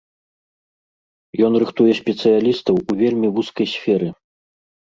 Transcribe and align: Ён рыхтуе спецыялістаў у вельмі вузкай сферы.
Ён 1.49 1.53
рыхтуе 1.63 1.93
спецыялістаў 2.01 2.75
у 2.89 2.99
вельмі 3.03 3.27
вузкай 3.37 3.67
сферы. 3.75 4.09